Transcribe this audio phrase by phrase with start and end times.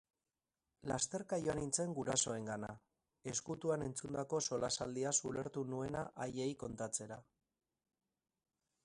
[0.91, 2.69] Lasterka joan nintzen gurasoengana,
[3.33, 7.21] ezkutuan entzundako solasaldiaz ulertu nuena haiei kontatzera.